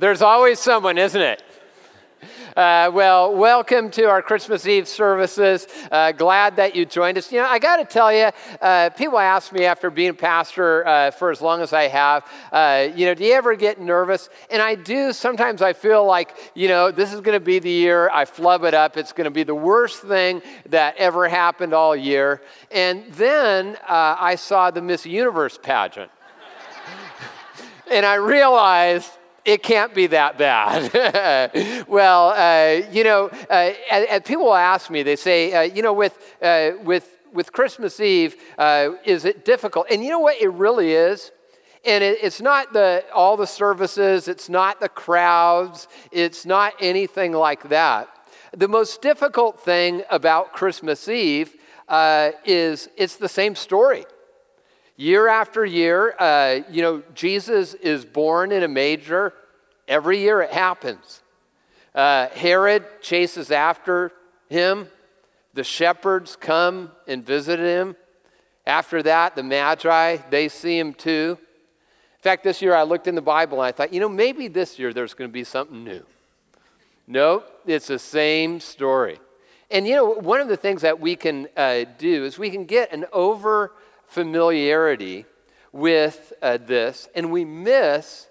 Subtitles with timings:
[0.00, 1.42] There's always someone, isn't it?
[2.56, 5.66] Uh, well, welcome to our Christmas Eve services.
[5.90, 7.32] Uh, glad that you joined us.
[7.32, 8.30] You know, I got to tell you,
[8.60, 12.24] uh, people ask me after being a pastor uh, for as long as I have,
[12.52, 14.28] uh, you know, do you ever get nervous?
[14.52, 15.12] And I do.
[15.12, 18.62] Sometimes I feel like, you know, this is going to be the year I flub
[18.62, 18.96] it up.
[18.96, 22.40] It's going to be the worst thing that ever happened all year.
[22.70, 26.12] And then uh, I saw the Miss Universe pageant.
[27.90, 29.10] and I realized
[29.48, 31.86] it can't be that bad.
[31.88, 35.94] well, uh, you know, uh, and, and, people ask me, they say, uh, you know,
[35.94, 39.86] with, uh, with, with Christmas Eve, uh, is it difficult?
[39.90, 40.38] And you know what?
[40.38, 41.32] It really is.
[41.86, 47.32] And it, it's not the, all the services, it's not the crowds, it's not anything
[47.32, 48.10] like that.
[48.54, 51.56] The most difficult thing about Christmas Eve
[51.88, 54.04] uh, is it's the same story.
[55.00, 59.32] Year after year, uh, you know, Jesus is born in a manger.
[59.86, 61.22] Every year it happens.
[61.94, 64.10] Uh, Herod chases after
[64.48, 64.88] him.
[65.54, 67.94] The shepherds come and visit him.
[68.66, 71.38] After that, the Magi, they see him too.
[71.38, 74.48] In fact, this year I looked in the Bible and I thought, you know, maybe
[74.48, 76.04] this year there's going to be something new.
[77.06, 79.20] No, it's the same story.
[79.70, 82.64] And you know, one of the things that we can uh, do is we can
[82.64, 83.70] get an over
[84.08, 85.26] familiarity
[85.72, 88.26] with uh, this, and we miss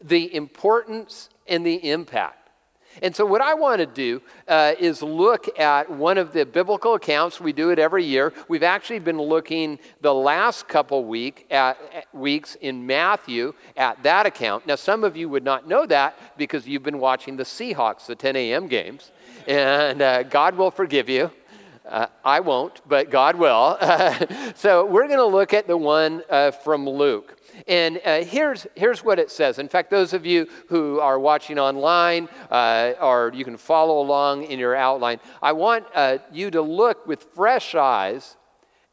[0.00, 2.42] the importance and the impact.
[3.00, 6.94] And so, what I want to do uh, is look at one of the biblical
[6.94, 7.40] accounts.
[7.40, 8.34] We do it every year.
[8.48, 14.26] We've actually been looking the last couple week at, at, weeks in Matthew at that
[14.26, 14.66] account.
[14.66, 18.14] Now, some of you would not know that because you've been watching the Seahawks, the
[18.14, 18.68] 10 a.m.
[18.68, 19.10] games,
[19.48, 21.30] and uh, God will forgive you.
[21.88, 23.76] Uh, I won't, but God will.
[24.54, 27.38] so we're going to look at the one uh, from Luke.
[27.66, 29.58] And uh, here's, here's what it says.
[29.58, 34.44] In fact, those of you who are watching online uh, or you can follow along
[34.44, 38.36] in your outline, I want uh, you to look with fresh eyes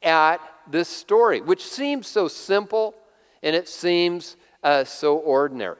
[0.01, 2.95] at this story, which seems so simple
[3.43, 4.35] and it seems
[4.85, 5.77] so ordinary.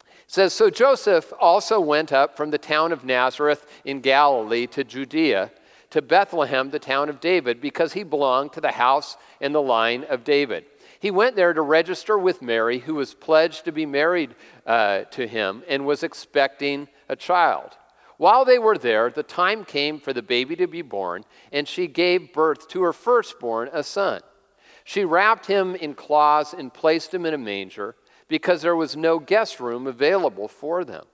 [0.00, 4.84] It says, So Joseph also went up from the town of Nazareth in Galilee to
[4.84, 5.50] Judea
[5.94, 10.02] to Bethlehem, the town of David, because he belonged to the house and the line
[10.02, 10.64] of David.
[10.98, 14.34] He went there to register with Mary, who was pledged to be married
[14.66, 17.76] uh, to him and was expecting a child.
[18.16, 21.22] While they were there, the time came for the baby to be born,
[21.52, 24.20] and she gave birth to her firstborn, a son.
[24.82, 27.94] She wrapped him in cloths and placed him in a manger
[28.26, 31.04] because there was no guest room available for them.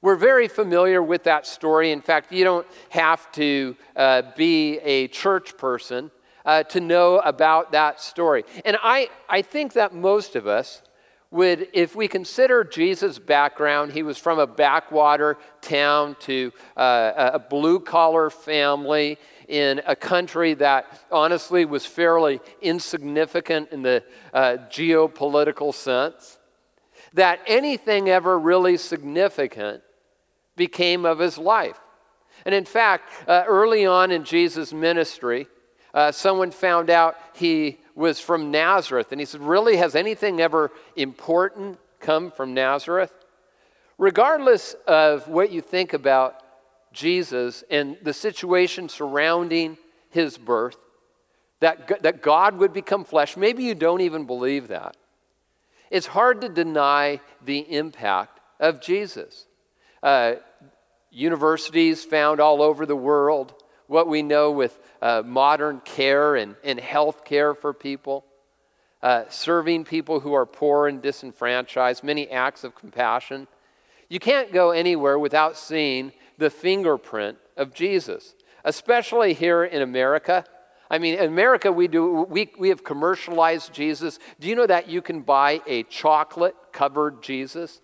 [0.00, 1.90] We're very familiar with that story.
[1.90, 6.10] In fact, you don't have to uh, be a church person
[6.44, 8.44] uh, to know about that story.
[8.64, 10.82] And I, I think that most of us
[11.30, 17.38] would, if we consider Jesus' background, he was from a backwater town to uh, a
[17.38, 25.74] blue collar family in a country that honestly was fairly insignificant in the uh, geopolitical
[25.74, 26.38] sense,
[27.14, 29.82] that anything ever really significant
[30.58, 31.80] became of his life.
[32.44, 35.46] And in fact, uh, early on in Jesus' ministry,
[35.94, 39.10] uh, someone found out he was from Nazareth.
[39.10, 43.12] And he said, Really, has anything ever important come from Nazareth?
[43.96, 46.42] Regardless of what you think about
[46.92, 49.76] Jesus and the situation surrounding
[50.10, 50.76] his birth,
[51.60, 54.96] that, that God would become flesh, maybe you don't even believe that.
[55.90, 59.46] It's hard to deny the impact of Jesus.
[60.02, 60.34] Uh,
[61.10, 63.54] universities found all over the world,
[63.86, 68.24] what we know with uh, modern care and, and health care for people,
[69.02, 73.46] uh, serving people who are poor and disenfranchised, many acts of compassion.
[74.08, 80.44] You can't go anywhere without seeing the fingerprint of Jesus, especially here in America.
[80.90, 84.18] I mean, in America, we, do, we, we have commercialized Jesus.
[84.40, 87.80] Do you know that you can buy a chocolate covered Jesus?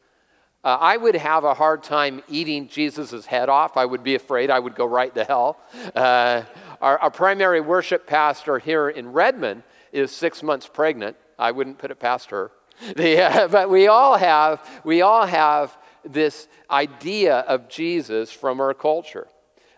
[0.64, 3.77] Uh, I would have a hard time eating Jesus' head off.
[3.77, 5.59] I would be afraid I would go right to hell.
[5.94, 6.42] Uh,
[6.80, 9.62] our, our, primary worship pastor here in Redmond
[9.92, 11.16] is six months pregnant.
[11.39, 12.50] I wouldn't put it past her.
[12.97, 18.74] The, uh, but we all have we all have this idea of Jesus from our
[18.74, 19.28] culture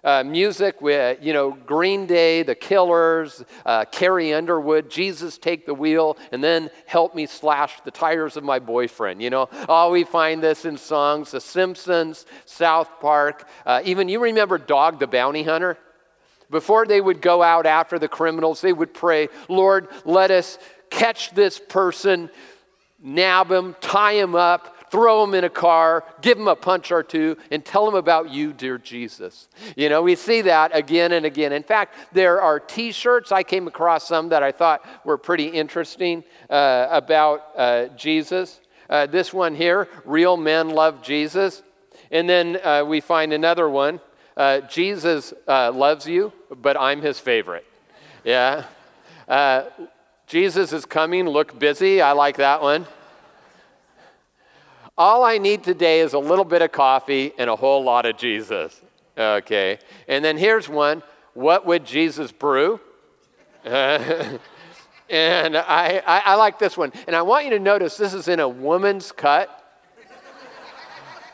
[0.07, 5.75] uh, music with, you know, Green Day, The Killers, uh, Carrie Underwood, Jesus Take the
[5.75, 9.21] Wheel, and then Help Me Slash the Tires of My Boyfriend.
[9.21, 13.49] You know, oh, we find this in songs The Simpsons, South Park.
[13.67, 15.77] Uh, even you remember Dog the Bounty Hunter?
[16.51, 20.59] Before they would go out after the criminals, they would pray, Lord, let us
[20.91, 22.31] catch this person,
[23.03, 27.03] nab him, tie him up, throw them in a car, give them a punch or
[27.03, 29.49] two, and tell them about you, dear Jesus.
[29.77, 31.53] You know, we see that again and again.
[31.53, 33.33] In fact, there are t shirts.
[33.33, 38.61] I came across some that I thought were pretty interesting uh, about uh, Jesus.
[38.89, 41.63] Uh, this one here, Real Men Love Jesus.
[42.11, 44.01] And then uh, we find another one,
[44.37, 47.65] uh, Jesus uh, loves you, but I'm his favorite.
[48.25, 48.65] Yeah.
[50.27, 52.01] Jesus is coming, look busy.
[52.03, 52.87] I like that one.
[54.99, 58.17] All I need today is a little bit of coffee and a whole lot of
[58.17, 58.81] Jesus.
[59.17, 59.79] Okay.
[60.09, 61.03] And then here's one
[61.35, 62.81] What would Jesus brew?
[63.65, 64.41] and
[65.11, 66.93] I, I, I, like this one.
[67.07, 69.65] And I want you to notice this is in a woman's cut.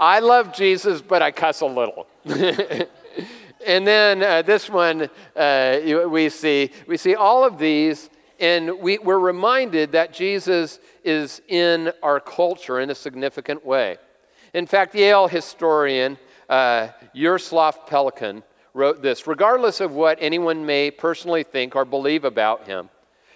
[0.01, 2.09] I love Jesus, but I cuss a little.
[2.25, 8.11] and then uh, this one uh, we see we see all of these
[8.43, 13.99] and we, we're reminded that Jesus is in our culture in a significant way.
[14.53, 16.19] In fact, Yale historian
[16.49, 18.43] uh, Pelikan
[18.75, 22.91] wrote this Regardless of what anyone may personally think or believe about him,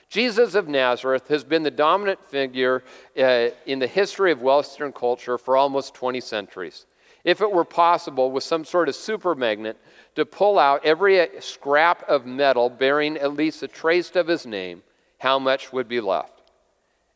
[0.08, 2.82] Jesus of Nazareth has been the dominant figure
[3.17, 6.85] uh, in the history of Western culture for almost 20 centuries.
[7.23, 9.76] If it were possible, with some sort of super magnet,
[10.17, 14.82] to pull out every scrap of metal bearing at least a trace of his name,
[15.19, 16.43] how much would be left?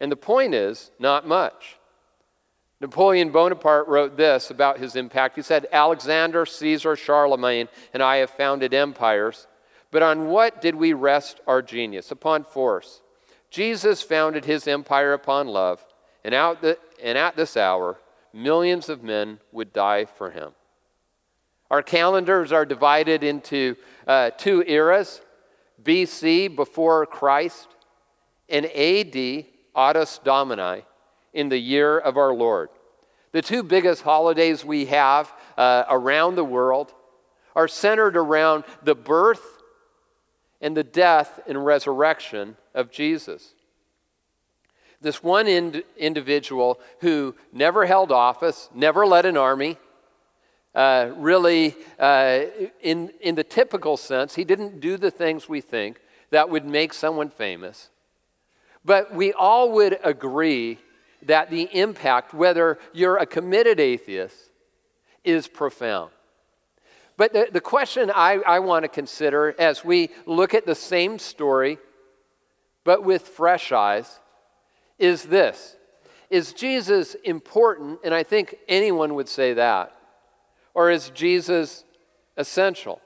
[0.01, 1.77] And the point is, not much.
[2.81, 5.37] Napoleon Bonaparte wrote this about his impact.
[5.37, 9.47] He said, Alexander, Caesar, Charlemagne, and I have founded empires,
[9.91, 12.11] but on what did we rest our genius?
[12.11, 13.03] Upon force.
[13.51, 15.85] Jesus founded his empire upon love,
[16.25, 17.99] and, out the, and at this hour,
[18.33, 20.53] millions of men would die for him.
[21.71, 23.77] Our calendars are divided into
[24.07, 25.21] uh, two eras
[25.83, 27.69] BC, before Christ,
[28.51, 30.85] and AD, Autos Domini,
[31.33, 32.69] in the year of our Lord.
[33.33, 36.93] The two biggest holidays we have uh, around the world
[37.55, 39.63] are centered around the birth
[40.61, 43.55] and the death and resurrection of Jesus.
[45.01, 49.79] This one ind- individual who never held office, never led an army,
[50.75, 52.43] uh, really, uh,
[52.81, 56.01] in, in the typical sense, he didn't do the things we think
[56.31, 57.91] that would make someone famous.
[58.85, 60.79] But we all would agree
[61.23, 64.51] that the impact, whether you're a committed atheist,
[65.23, 66.11] is profound.
[67.19, 71.19] But the, the question I, I want to consider as we look at the same
[71.19, 71.77] story,
[72.85, 74.19] but with fresh eyes,
[74.99, 75.77] is this
[76.31, 78.01] Is Jesus important?
[78.03, 79.95] And I think anyone would say that.
[80.73, 81.85] Or is Jesus
[82.39, 83.03] essential?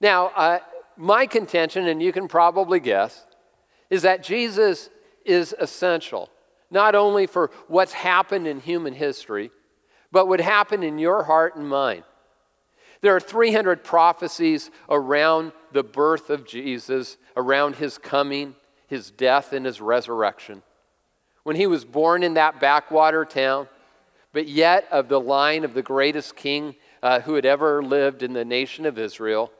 [0.00, 0.58] Now, uh,
[0.96, 3.25] my contention, and you can probably guess,
[3.90, 4.90] is that Jesus
[5.24, 6.30] is essential,
[6.70, 9.50] not only for what's happened in human history,
[10.12, 12.04] but what happened in your heart and mind.
[13.00, 18.54] There are 300 prophecies around the birth of Jesus, around his coming,
[18.86, 20.62] his death, and his resurrection.
[21.42, 23.68] When he was born in that backwater town,
[24.32, 28.32] but yet of the line of the greatest king uh, who had ever lived in
[28.32, 29.52] the nation of Israel,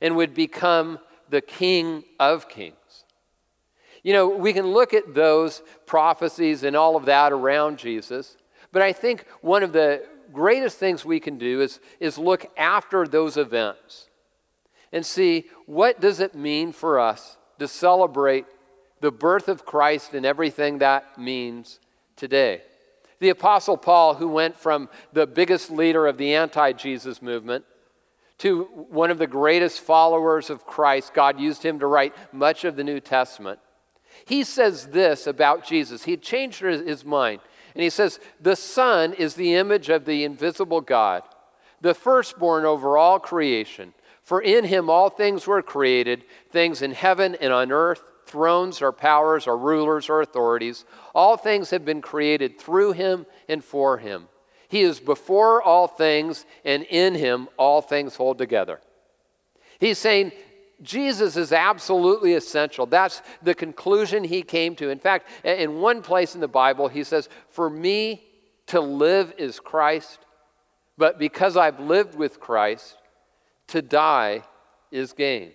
[0.00, 0.98] and would become
[1.28, 2.74] the king of kings.
[4.04, 8.36] You know, we can look at those prophecies and all of that around Jesus,
[8.70, 13.06] but I think one of the greatest things we can do is, is look after
[13.06, 14.08] those events
[14.92, 18.44] and see what does it mean for us to celebrate
[19.00, 21.80] the birth of Christ and everything that means
[22.16, 22.62] today.
[23.20, 27.64] The Apostle Paul, who went from the biggest leader of the anti Jesus movement
[28.38, 32.76] to one of the greatest followers of Christ, God used him to write much of
[32.76, 33.60] the New Testament.
[34.26, 36.04] He says this about Jesus.
[36.04, 37.40] He changed his mind.
[37.74, 41.22] And he says, The Son is the image of the invisible God,
[41.80, 43.92] the firstborn over all creation.
[44.22, 48.90] For in him all things were created, things in heaven and on earth, thrones or
[48.90, 50.86] powers or rulers or authorities.
[51.14, 54.28] All things have been created through him and for him.
[54.68, 58.80] He is before all things, and in him all things hold together.
[59.78, 60.32] He's saying
[60.82, 62.86] Jesus is absolutely essential.
[62.86, 64.90] That's the conclusion he came to.
[64.90, 68.22] In fact, in one place in the Bible, he says, For me
[68.66, 70.18] to live is Christ,
[70.98, 72.96] but because I've lived with Christ,
[73.68, 74.42] to die
[74.90, 75.52] is gain.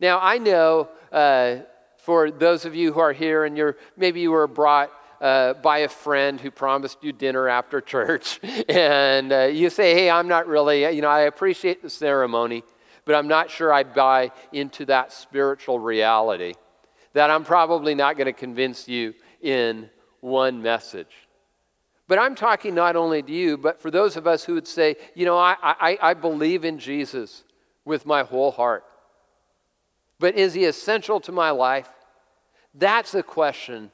[0.00, 1.58] Now, I know uh,
[1.98, 5.78] for those of you who are here and you're maybe you were brought uh, by
[5.78, 10.48] a friend who promised you dinner after church, and uh, you say, Hey, I'm not
[10.48, 12.64] really, you know, I appreciate the ceremony,
[13.04, 16.54] but I'm not sure I buy into that spiritual reality.
[17.14, 19.90] That I'm probably not going to convince you in
[20.20, 21.12] one message.
[22.08, 24.96] But I'm talking not only to you, but for those of us who would say,
[25.14, 27.44] you know, I, I, I believe in Jesus
[27.84, 28.84] with my whole heart.
[30.18, 31.88] But is he essential to my life?
[32.74, 33.90] That's a question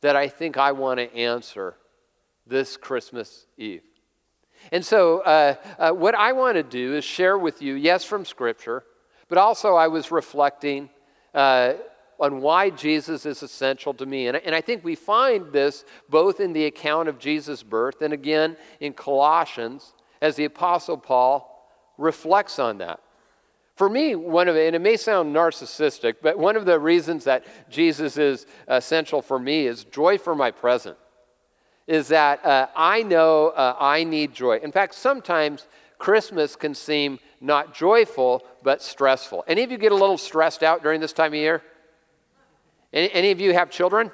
[0.00, 1.76] that I think I want to answer
[2.46, 3.82] this Christmas Eve.
[4.72, 8.24] And so, uh, uh, what I want to do is share with you, yes, from
[8.24, 8.84] Scripture,
[9.28, 10.90] but also I was reflecting
[11.34, 11.74] uh,
[12.18, 14.26] on why Jesus is essential to me.
[14.26, 18.12] And, and I think we find this both in the account of Jesus' birth and
[18.12, 21.46] again in Colossians as the Apostle Paul
[21.96, 23.00] reflects on that.
[23.76, 27.46] For me, one of and it may sound narcissistic, but one of the reasons that
[27.70, 30.98] Jesus is essential for me is joy for my present.
[31.90, 34.60] Is that uh, I know uh, I need joy.
[34.62, 35.66] In fact, sometimes
[35.98, 39.42] Christmas can seem not joyful, but stressful.
[39.48, 41.64] Any of you get a little stressed out during this time of year?
[42.92, 44.12] Any, any of you have children?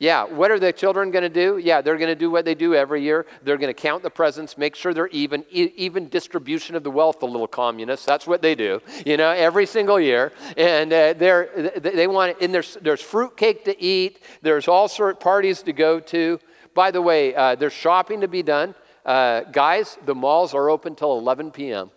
[0.00, 1.58] Yeah, what are the children going to do?
[1.58, 3.26] Yeah, they're going to do what they do every year.
[3.42, 6.90] They're going to count the presents, make sure they're even, e- even distribution of the
[6.90, 8.06] wealth, the little communists.
[8.06, 10.32] That's what they do, you know, every single year.
[10.56, 15.18] And uh, they're, they want, and there's, there's fruit cake to eat, there's all sort
[15.18, 16.38] parties to go to.
[16.74, 18.76] By the way, uh, there's shopping to be done.
[19.04, 21.90] Uh, guys, the malls are open till 11 p.m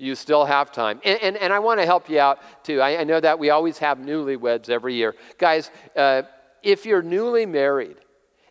[0.00, 1.00] you still have time.
[1.04, 2.80] And, and, and I want to help you out too.
[2.80, 5.16] I, I, know that we always have newlyweds every year.
[5.38, 6.22] Guys, uh,
[6.62, 7.96] if you're newly married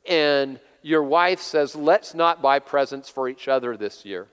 [0.07, 4.27] and your wife says, let's not buy presents for each other this year,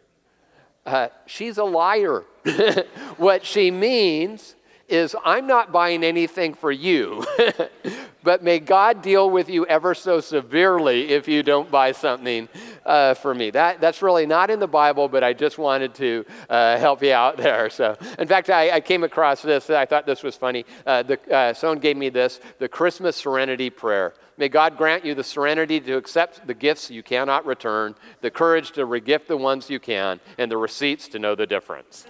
[0.87, 2.25] uh, she's a liar.
[3.17, 4.55] what she means
[4.89, 7.25] is, I'm not buying anything for you,
[8.25, 12.49] but may God deal with you ever so severely if you don't buy something
[12.87, 13.51] uh, for me.
[13.51, 17.13] That, that's really not in the Bible, but I just wanted to uh, help you
[17.13, 17.69] out there.
[17.69, 19.69] So, in fact, I, I came across this.
[19.69, 20.65] I thought this was funny.
[20.87, 24.15] Uh, the, uh, someone gave me this the Christmas Serenity Prayer.
[24.39, 28.73] May God grant you the serenity to accept the gifts you cannot return, the courage
[28.73, 32.07] to regift the ones you can, and the receipts to know the difference.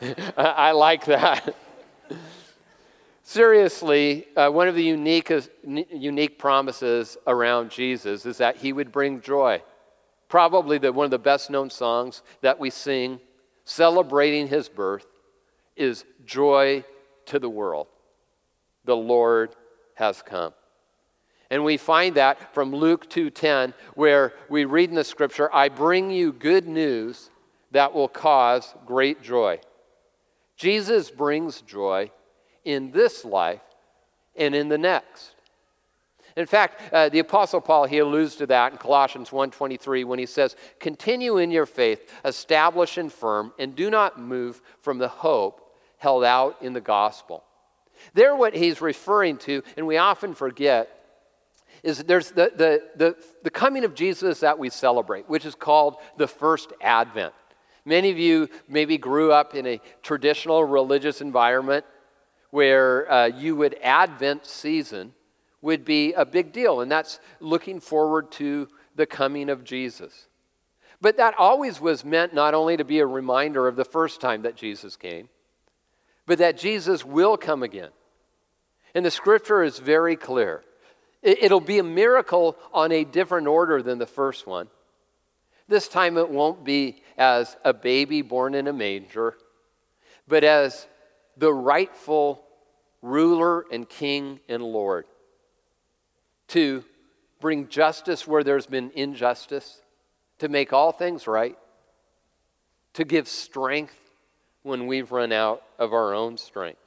[0.36, 1.54] I like that.
[3.28, 5.30] Seriously, uh, one of the unique,
[5.62, 9.62] unique promises around Jesus is that he would bring joy.
[10.30, 13.20] Probably the, one of the best known songs that we sing
[13.66, 15.04] celebrating his birth
[15.76, 16.82] is Joy
[17.26, 17.88] to the World.
[18.86, 19.54] The Lord
[19.96, 20.54] has come.
[21.50, 26.10] And we find that from Luke 2:10 where we read in the scripture, I bring
[26.10, 27.28] you good news
[27.72, 29.60] that will cause great joy.
[30.56, 32.10] Jesus brings joy
[32.64, 33.60] in this life
[34.36, 35.34] and in the next.
[36.36, 40.26] In fact, uh, the apostle Paul he alludes to that in Colossians 1:23 when he
[40.26, 45.74] says, "Continue in your faith, establish and firm, and do not move from the hope
[45.96, 47.42] held out in the gospel."
[48.14, 50.94] There what he's referring to, and we often forget,
[51.82, 55.96] is there's the, the, the, the coming of Jesus that we celebrate, which is called
[56.16, 57.34] the first advent.
[57.84, 61.84] Many of you maybe grew up in a traditional religious environment
[62.50, 65.12] where uh, you would Advent season
[65.60, 70.28] would be a big deal, and that's looking forward to the coming of Jesus.
[71.00, 74.42] But that always was meant not only to be a reminder of the first time
[74.42, 75.28] that Jesus came,
[76.26, 77.90] but that Jesus will come again.
[78.94, 80.62] And the scripture is very clear.
[81.22, 84.68] It'll be a miracle on a different order than the first one.
[85.68, 89.36] This time it won't be as a baby born in a manger,
[90.26, 90.86] but as
[91.38, 92.44] the rightful
[93.00, 95.06] ruler and king and Lord.
[96.48, 96.84] To
[97.40, 99.80] bring justice where there's been injustice,
[100.38, 101.56] to make all things right,
[102.94, 103.94] to give strength
[104.62, 106.80] when we've run out of our own strength.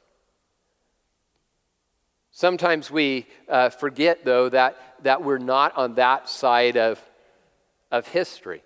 [2.32, 7.02] Sometimes we uh, forget, though, that, that we're not on that side of,
[7.92, 8.64] of history.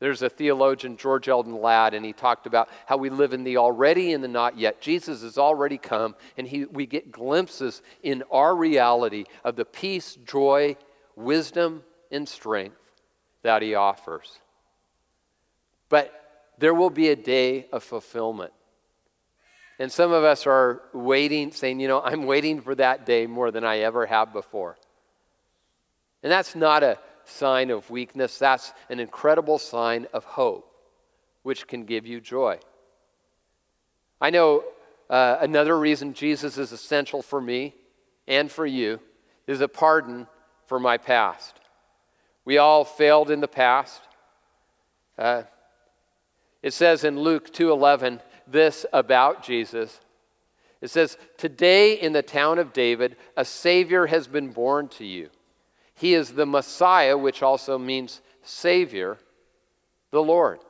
[0.00, 3.58] There's a theologian, George Eldon Ladd, and he talked about how we live in the
[3.58, 4.80] already and the not yet.
[4.80, 10.16] Jesus has already come, and he, we get glimpses in our reality of the peace,
[10.26, 10.76] joy,
[11.16, 12.80] wisdom, and strength
[13.42, 14.38] that he offers.
[15.90, 16.12] But
[16.56, 18.52] there will be a day of fulfillment.
[19.78, 23.50] And some of us are waiting, saying, you know, I'm waiting for that day more
[23.50, 24.78] than I ever have before.
[26.22, 26.98] And that's not a
[27.30, 30.70] sign of weakness, that's an incredible sign of hope,
[31.42, 32.58] which can give you joy.
[34.20, 34.64] I know
[35.08, 37.74] uh, another reason Jesus is essential for me
[38.28, 39.00] and for you
[39.46, 40.26] is a pardon
[40.66, 41.58] for my past.
[42.44, 44.02] We all failed in the past.
[45.18, 45.42] Uh,
[46.62, 50.00] it says in Luke 2:11 this about Jesus.
[50.80, 55.30] It says, "Today in the town of David a savior has been born to you.
[56.00, 59.18] He is the Messiah, which also means Savior,
[60.10, 60.60] the Lord.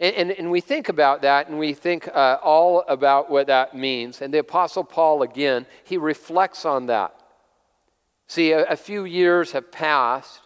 [0.00, 3.76] And, and, and we think about that and we think uh, all about what that
[3.76, 4.22] means.
[4.22, 7.14] And the Apostle Paul, again, he reflects on that.
[8.26, 10.40] See, a, a few years have passed,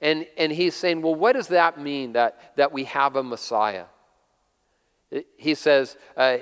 [0.00, 3.86] and, and he's saying, well, what does that mean that, that we have a Messiah?
[5.36, 6.36] He says, uh,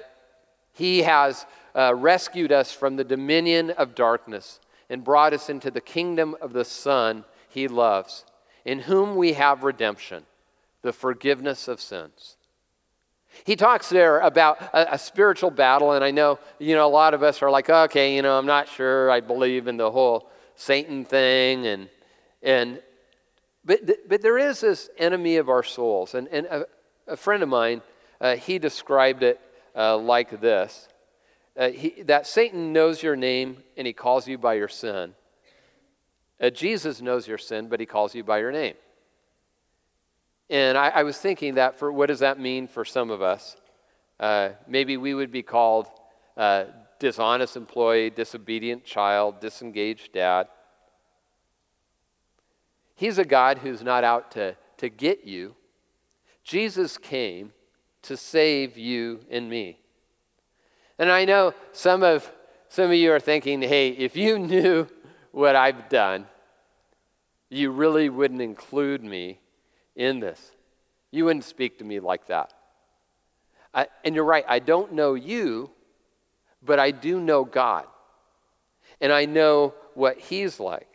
[0.75, 4.61] He has uh, rescued us from the dominion of darkness
[4.93, 8.25] and brought us into the kingdom of the Son He loves,
[8.65, 10.25] in whom we have redemption
[10.83, 12.37] the forgiveness of sins.
[13.45, 17.15] He talks there about a, a, spiritual battle, and I know, you know, a lot
[17.15, 20.29] of us are like, okay, you know, I'm not sure I believe in the whole
[20.55, 21.89] Satan thing, and,
[22.43, 22.83] and
[23.65, 26.15] but, but there is this enemy of our souls.
[26.15, 26.67] And, and a,
[27.07, 27.81] a friend of mine,
[28.21, 29.41] uh, he described it
[29.75, 30.89] uh, like this
[31.57, 35.15] uh, he, that Satan knows your name and he calls you by your sin.
[36.41, 38.75] Uh, Jesus knows your sin, but he calls you by your name.
[40.51, 43.57] And I, I was thinking that for what does that mean for some of us?
[44.19, 45.89] Uh, maybe we would be called
[46.37, 46.65] uh,
[46.99, 50.49] dishonest employee, disobedient child, disengaged dad.
[52.95, 55.55] He's a God who's not out to, to get you.
[56.45, 57.53] Jesus came
[58.03, 59.82] to save you and me.
[60.99, 62.31] And I know some of
[62.69, 64.89] some of you are thinking, hey, if you knew
[65.31, 66.27] what I've done,
[67.51, 69.41] you really wouldn't include me
[69.95, 70.53] in this.
[71.11, 72.55] You wouldn't speak to me like that.
[73.75, 75.71] I, and you're right, I don't know you,
[76.63, 77.85] but I do know God.
[79.03, 80.89] And I know what He's like.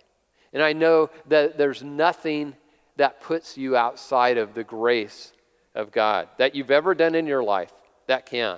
[0.54, 2.56] And I know that there's nothing
[2.96, 5.32] that puts you outside of the grace
[5.76, 7.72] of God that you've ever done in your life
[8.08, 8.58] that can.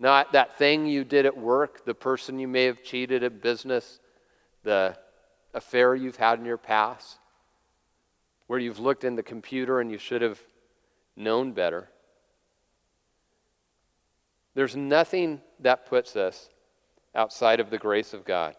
[0.00, 3.98] Not that thing you did at work, the person you may have cheated at business,
[4.62, 4.96] the
[5.54, 7.18] affair you've had in your past
[8.48, 10.40] where you've looked in the computer and you should have
[11.14, 11.88] known better.
[14.54, 16.48] There's nothing that puts us
[17.14, 18.56] outside of the grace of God.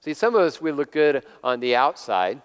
[0.00, 2.42] See, some of us, we look good on the outside,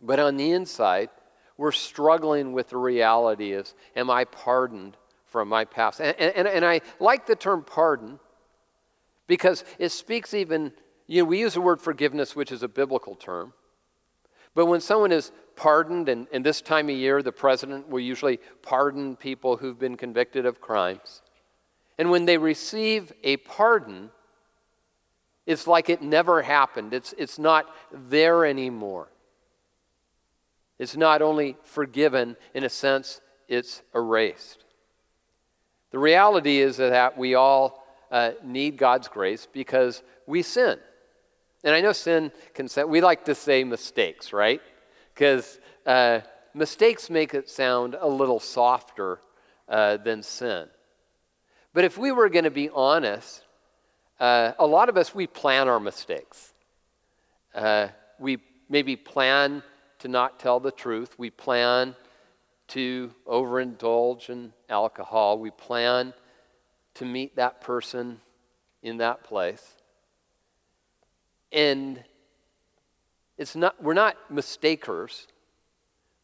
[0.00, 1.10] but on the inside,
[1.56, 4.96] we're struggling with the reality of, am I pardoned
[5.32, 6.00] from my past?
[6.00, 8.20] And, and, and I like the term pardon
[9.26, 10.72] because it speaks even,
[11.06, 13.54] you know, we use the word forgiveness, which is a biblical term.
[14.54, 18.38] But when someone is pardoned, and, and this time of year, the president will usually
[18.60, 21.22] pardon people who've been convicted of crimes.
[21.98, 24.10] And when they receive a pardon,
[25.46, 26.92] it's like it never happened.
[26.92, 29.08] It's, it's not there anymore.
[30.78, 34.64] It's not only forgiven, in a sense, it's erased.
[35.92, 40.78] The reality is that we all uh, need God's grace because we sin.
[41.64, 44.60] And I know sin can say, we like to say mistakes, right?
[45.14, 46.20] Because uh,
[46.54, 49.20] mistakes make it sound a little softer
[49.68, 50.66] uh, than sin.
[51.74, 53.44] But if we were going to be honest,
[54.18, 56.52] uh, a lot of us, we plan our mistakes.
[57.54, 59.62] Uh, we maybe plan
[60.00, 61.18] to not tell the truth.
[61.18, 61.94] We plan
[62.72, 65.38] to overindulge in alcohol.
[65.38, 66.14] We plan
[66.94, 68.20] to meet that person
[68.82, 69.76] in that place.
[71.50, 72.02] And
[73.36, 75.26] it's not, we're not mistakers,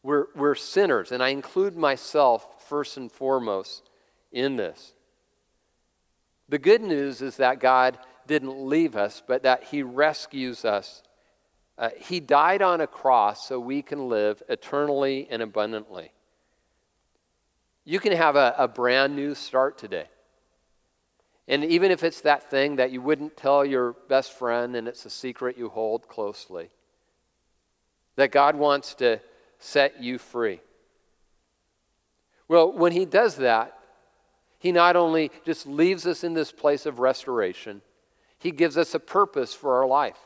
[0.02, 1.12] we're, we're sinners.
[1.12, 3.90] And I include myself first and foremost
[4.32, 4.94] in this.
[6.48, 11.02] The good news is that God didn't leave us, but that He rescues us.
[11.76, 16.10] Uh, he died on a cross so we can live eternally and abundantly.
[17.88, 20.08] You can have a, a brand new start today.
[21.48, 25.06] And even if it's that thing that you wouldn't tell your best friend and it's
[25.06, 26.68] a secret you hold closely,
[28.16, 29.20] that God wants to
[29.58, 30.60] set you free.
[32.46, 33.78] Well, when He does that,
[34.58, 37.80] He not only just leaves us in this place of restoration,
[38.38, 40.18] He gives us a purpose for our life.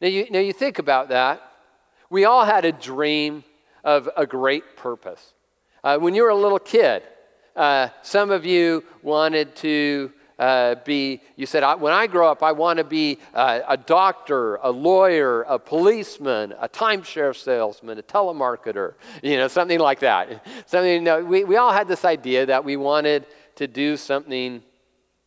[0.00, 1.40] Now, you, now you think about that.
[2.10, 3.44] We all had a dream
[3.84, 5.34] of a great purpose.
[5.84, 7.02] Uh, when you were a little kid,
[7.56, 12.52] uh, some of you wanted to uh, be, you said, when I grow up, I
[12.52, 18.94] want to be uh, a doctor, a lawyer, a policeman, a timeshare salesman, a telemarketer,
[19.24, 20.46] you know, something like that.
[20.66, 24.62] Something, you know, we, we all had this idea that we wanted to do something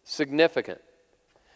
[0.06, 0.80] significant.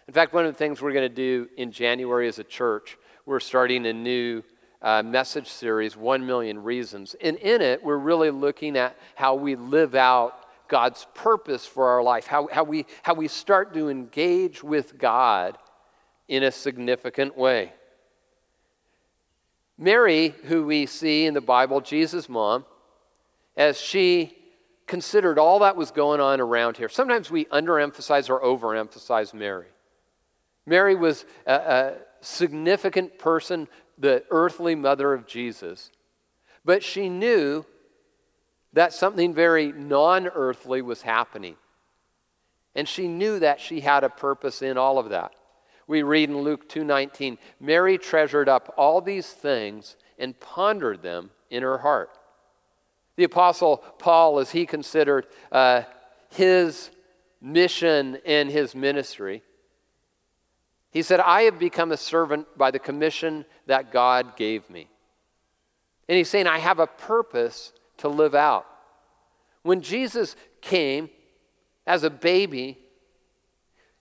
[0.09, 2.97] In fact, one of the things we're going to do in January as a church,
[3.25, 4.43] we're starting a new
[4.81, 7.15] uh, message series, One Million Reasons.
[7.21, 12.03] And in it, we're really looking at how we live out God's purpose for our
[12.03, 15.57] life, how, how, we, how we start to engage with God
[16.27, 17.73] in a significant way.
[19.77, 22.65] Mary, who we see in the Bible, Jesus' mom,
[23.57, 24.37] as she
[24.85, 26.89] considered all that was going on around here.
[26.89, 29.67] Sometimes we underemphasize or overemphasize Mary.
[30.65, 33.67] Mary was a, a significant person,
[33.99, 35.91] the earthly mother of Jesus,
[36.63, 37.65] but she knew
[38.73, 41.55] that something very non earthly was happening.
[42.75, 45.33] And she knew that she had a purpose in all of that.
[45.87, 51.63] We read in Luke 2:19, Mary treasured up all these things and pondered them in
[51.63, 52.11] her heart.
[53.15, 55.83] The apostle Paul, as he considered uh,
[56.29, 56.91] his
[57.41, 59.41] mission and his ministry,
[60.91, 64.87] he said, I have become a servant by the commission that God gave me.
[66.07, 68.65] And he's saying, I have a purpose to live out.
[69.61, 71.09] When Jesus came
[71.85, 72.79] as a baby,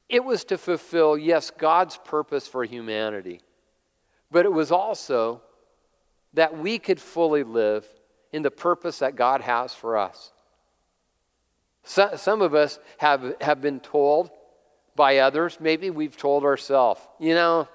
[0.08, 3.42] it was to fulfill, yes, God's purpose for humanity,
[4.30, 5.42] but it was also
[6.32, 7.86] that we could fully live
[8.32, 10.32] in the purpose that God has for us.
[11.82, 14.30] So, some of us have, have been told
[14.98, 17.66] by others, maybe we've told ourselves, you know,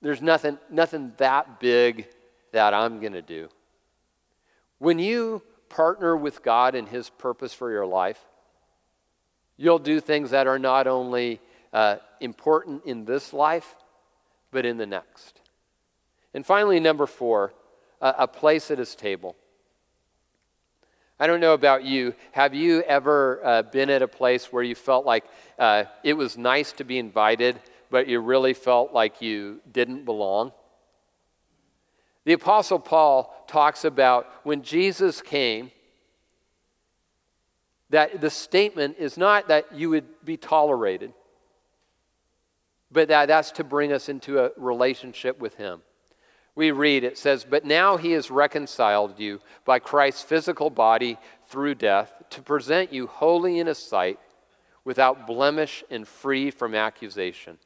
[0.00, 2.08] there's nothing, nothing that big
[2.52, 3.50] that I'm going to do.
[4.78, 8.24] When you partner with God and His purpose for your life,
[9.58, 11.40] You'll do things that are not only
[11.72, 13.74] uh, important in this life,
[14.52, 15.40] but in the next.
[16.32, 17.52] And finally, number four,
[18.00, 19.34] uh, a place at his table.
[21.20, 22.14] I don't know about you.
[22.30, 25.24] Have you ever uh, been at a place where you felt like
[25.58, 27.58] uh, it was nice to be invited,
[27.90, 30.52] but you really felt like you didn't belong?
[32.24, 35.72] The Apostle Paul talks about when Jesus came,
[37.90, 41.14] that the statement is not that you would be tolerated,
[42.92, 45.80] but that that's to bring us into a relationship with Him.
[46.58, 51.16] We read, it says, But now He has reconciled you by Christ's physical body
[51.46, 54.18] through death to present you holy in His sight,
[54.84, 57.58] without blemish and free from accusation.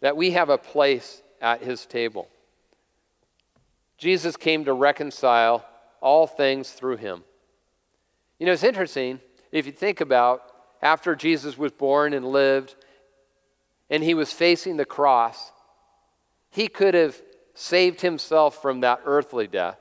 [0.00, 2.26] That we have a place at His table.
[3.98, 5.66] Jesus came to reconcile
[6.00, 7.22] all things through Him.
[8.38, 9.20] You know, it's interesting
[9.52, 10.40] if you think about
[10.80, 12.76] after Jesus was born and lived
[13.90, 15.52] and he was facing the cross,
[16.58, 17.22] he could have
[17.54, 19.78] saved himself from that earthly death,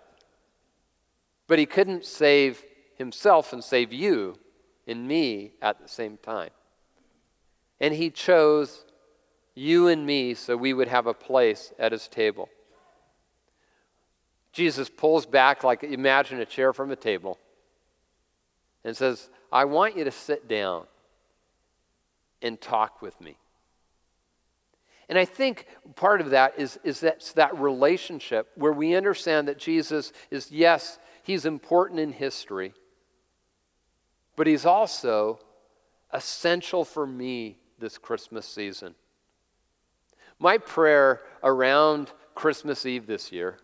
[1.48, 2.64] but he couldn't save
[3.00, 4.36] himself and save you
[4.86, 6.52] and me at the same time.
[7.80, 8.86] And he chose
[9.56, 12.48] you and me so we would have a place at his table.
[14.52, 17.40] Jesus pulls back, like imagine a chair from a table
[18.84, 20.86] and says, I want you to sit down
[22.40, 23.36] and talk with me.
[25.10, 29.58] And I think part of that is, is that, that relationship where we understand that
[29.58, 32.74] Jesus is, yes, he's important in history,
[34.36, 35.40] but he's also
[36.12, 38.96] essential for me this Christmas season.
[40.40, 43.58] My prayer around Christmas Eve this year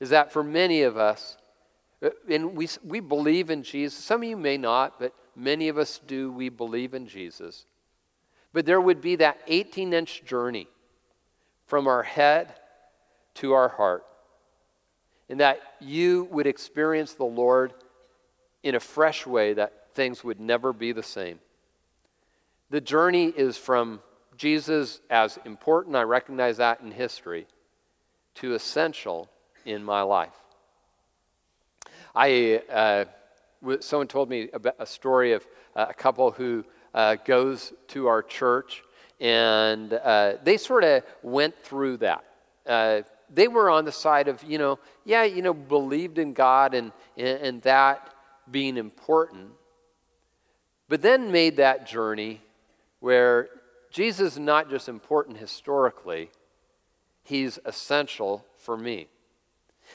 [0.00, 1.36] is that for many of us,
[2.02, 4.02] uh, and we, we believe in Jesus.
[4.02, 6.30] Some of you may not, but many of us do.
[6.30, 7.64] We believe in Jesus.
[8.52, 10.68] But there would be that 18 inch journey
[11.66, 12.54] from our head
[13.34, 14.04] to our heart.
[15.28, 17.74] And that you would experience the Lord
[18.62, 21.40] in a fresh way that things would never be the same.
[22.70, 24.00] The journey is from
[24.36, 27.46] Jesus as important, I recognize that in history,
[28.36, 29.28] to essential
[29.64, 30.34] in my life.
[32.14, 33.04] I, uh,
[33.80, 36.64] someone told me a story of uh, a couple who
[36.96, 38.82] uh, goes to our church,
[39.20, 42.24] and uh, they sort of went through that.
[42.66, 46.74] Uh, they were on the side of, you know, yeah, you know, believed in God
[46.74, 48.14] and, and that
[48.50, 49.50] being important,
[50.88, 52.40] but then made that journey
[53.00, 53.50] where
[53.90, 56.30] Jesus is not just important historically,
[57.24, 59.08] he's essential for me.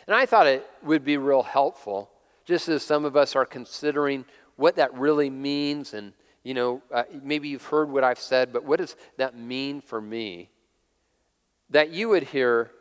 [0.06, 2.10] And I thought it would be real helpful,
[2.46, 5.94] just as some of us are considering what that really means.
[5.94, 9.82] And, you know, uh, maybe you've heard what I've said, but what does that mean
[9.82, 10.50] for me?
[11.70, 12.72] That you would hear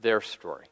[0.00, 0.66] their story.